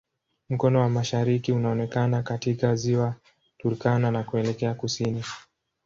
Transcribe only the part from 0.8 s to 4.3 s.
wa mashariki unaonekana katika Ziwa Turkana na